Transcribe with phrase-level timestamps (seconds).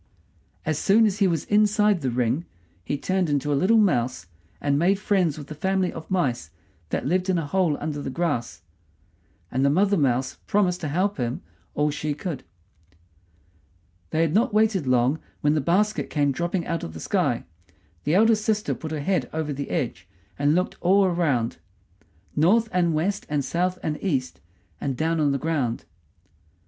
[0.65, 2.45] As soon as he was inside the ring
[2.83, 4.25] he turned into a little mouse,
[4.59, 6.49] and made friends with the family of mice
[6.89, 8.63] that lived in a hole under the grass;
[9.51, 11.43] and the mother mouse promised to help him
[11.75, 12.43] all she could.
[14.09, 17.43] They had not waited long when the basket came dropping down out of the sky.
[18.03, 20.07] The eldest sister put her head over the edge,
[20.39, 21.57] and looked all around,
[22.35, 24.41] north and west and south and east
[24.79, 25.85] and down on the ground.